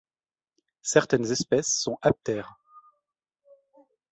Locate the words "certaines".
0.81-1.31